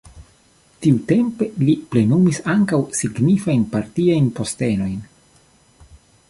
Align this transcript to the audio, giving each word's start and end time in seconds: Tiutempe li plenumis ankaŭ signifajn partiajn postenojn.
Tiutempe 0.85 1.49
li 1.67 1.75
plenumis 1.95 2.39
ankaŭ 2.55 2.79
signifajn 3.01 3.67
partiajn 3.75 4.31
postenojn. 4.41 4.99